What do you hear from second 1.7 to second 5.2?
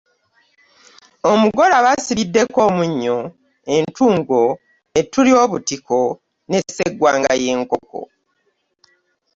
aba asibiddeko omunnyo, entungo, ettu